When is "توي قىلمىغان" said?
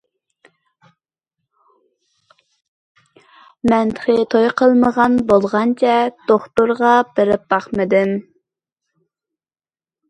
4.35-5.21